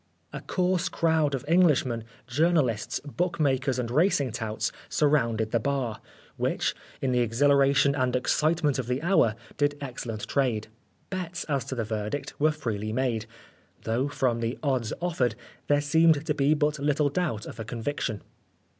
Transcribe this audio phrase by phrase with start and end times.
[0.33, 5.99] A coarse crowd of Englishmen, journalists, bookmakers and racing touts surrounded the bar,
[6.37, 10.69] which, in the exhilaration and excitement of the hour, did excellent trade.
[11.11, 13.27] Bets as to the verdict were freely made,
[13.83, 15.35] though, from the odds offered,
[15.67, 18.23] there seemed to be but little doubt of a conviction.